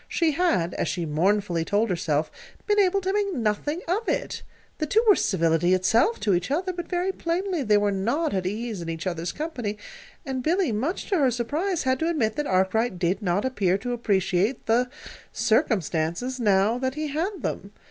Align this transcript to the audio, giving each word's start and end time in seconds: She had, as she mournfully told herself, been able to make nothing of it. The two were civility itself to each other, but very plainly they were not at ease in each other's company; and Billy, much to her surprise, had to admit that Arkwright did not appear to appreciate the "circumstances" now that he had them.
She 0.07 0.31
had, 0.31 0.73
as 0.73 0.87
she 0.87 1.05
mournfully 1.05 1.63
told 1.63 1.91
herself, 1.91 2.31
been 2.65 2.79
able 2.79 3.01
to 3.01 3.13
make 3.13 3.31
nothing 3.35 3.81
of 3.87 4.09
it. 4.09 4.41
The 4.79 4.87
two 4.87 5.03
were 5.07 5.15
civility 5.15 5.75
itself 5.75 6.19
to 6.21 6.33
each 6.33 6.49
other, 6.49 6.73
but 6.73 6.89
very 6.89 7.11
plainly 7.11 7.61
they 7.61 7.77
were 7.77 7.91
not 7.91 8.33
at 8.33 8.47
ease 8.47 8.81
in 8.81 8.89
each 8.89 9.05
other's 9.05 9.31
company; 9.31 9.77
and 10.25 10.41
Billy, 10.41 10.71
much 10.71 11.05
to 11.11 11.19
her 11.19 11.29
surprise, 11.29 11.83
had 11.83 11.99
to 11.99 12.09
admit 12.09 12.35
that 12.37 12.47
Arkwright 12.47 12.97
did 12.97 13.21
not 13.21 13.45
appear 13.45 13.77
to 13.77 13.93
appreciate 13.93 14.65
the 14.65 14.89
"circumstances" 15.31 16.39
now 16.39 16.79
that 16.79 16.95
he 16.95 17.09
had 17.09 17.43
them. 17.43 17.71